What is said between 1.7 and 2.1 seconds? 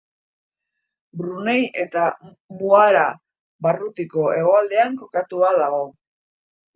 eta